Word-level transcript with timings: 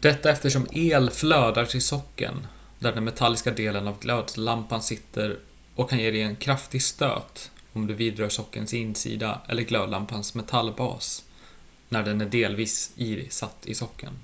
detta 0.00 0.30
eftersom 0.30 0.66
el 0.72 1.10
flödar 1.10 1.66
till 1.66 1.82
sockeln 1.82 2.46
där 2.78 2.92
den 2.92 3.04
metalliska 3.04 3.50
delen 3.50 3.88
av 3.88 4.00
glödlampan 4.00 4.82
sitter 4.82 5.40
och 5.76 5.90
kan 5.90 5.98
ge 5.98 6.10
dig 6.10 6.22
en 6.22 6.36
kraftig 6.36 6.82
stöt 6.82 7.50
om 7.72 7.86
du 7.86 7.94
vidrör 7.94 8.28
sockelns 8.28 8.74
insida 8.74 9.40
eller 9.48 9.62
glödlampans 9.62 10.34
metallbas 10.34 11.24
när 11.88 12.02
den 12.02 12.20
är 12.20 12.26
delvis 12.28 12.92
isatt 12.96 13.66
i 13.66 13.74
sockeln 13.74 14.18